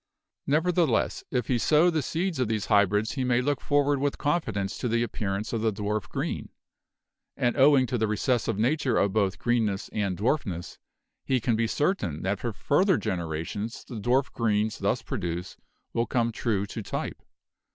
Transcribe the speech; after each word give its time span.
"Nevertheless, 0.47 1.23
if 1.29 1.45
he 1.45 1.59
sow 1.59 1.91
the 1.91 2.01
seeds 2.01 2.39
of 2.39 2.47
these 2.47 2.65
hybrids 2.65 3.11
he 3.11 3.23
may 3.23 3.39
look 3.39 3.61
forward 3.61 3.99
with 3.99 4.17
confidence 4.17 4.75
to 4.79 4.87
the 4.87 5.03
appearance 5.03 5.53
of 5.53 5.61
the 5.61 5.71
dwarf 5.71 6.09
green. 6.09 6.49
And 7.37 7.55
owing 7.55 7.85
to 7.85 7.99
the 7.99 8.07
recessive 8.07 8.57
nature 8.57 8.97
of 8.97 9.13
both 9.13 9.37
greenness 9.37 9.89
and 9.93 10.17
dwarfness, 10.17 10.79
he 11.23 11.39
can 11.39 11.55
be 11.55 11.67
certain 11.67 12.23
that 12.23 12.39
for 12.39 12.51
further 12.51 12.97
generations 12.97 13.83
the 13.83 13.99
dwarf 14.01 14.31
greens 14.33 14.79
thus 14.79 15.03
produced 15.03 15.59
will 15.93 16.07
come 16.07 16.31
true 16.31 16.65
to 16.65 16.81
type. 16.81 17.21